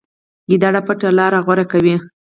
ګیدړ 0.49 0.73
پټه 0.87 1.09
لاره 1.19 1.39
غوره 1.45 1.65
کوي. 1.71 1.95